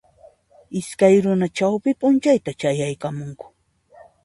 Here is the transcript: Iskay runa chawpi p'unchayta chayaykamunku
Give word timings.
Iskay 0.79 1.15
runa 1.25 1.47
chawpi 1.59 1.91
p'unchayta 1.99 2.51
chayaykamunku 2.59 3.45